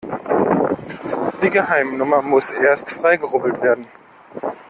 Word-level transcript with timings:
Die 1.43 1.51
Geheimnummer 1.51 2.23
muss 2.23 2.49
erst 2.49 2.89
freigerubbelt 2.89 3.61
werden. 3.61 3.85